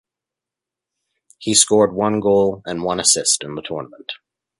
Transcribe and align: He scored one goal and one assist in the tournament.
He 1.37 1.53
scored 1.53 1.93
one 1.93 2.21
goal 2.21 2.63
and 2.65 2.81
one 2.83 2.99
assist 2.99 3.43
in 3.43 3.53
the 3.53 3.61
tournament. 3.61 4.13